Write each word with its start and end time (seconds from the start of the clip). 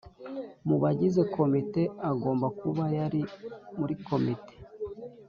Mu 0.67 0.75
bagize 0.83 1.21
komite 1.35 1.81
agomba 2.11 2.47
kuba 2.59 2.83
yari 2.97 3.21
muri 3.79 3.95
komite 4.07 4.53